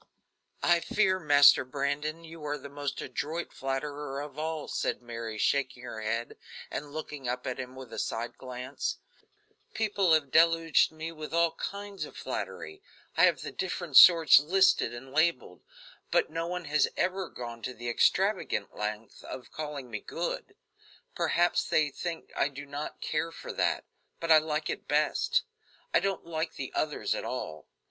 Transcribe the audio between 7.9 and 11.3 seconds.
a side glance, "people have deluged me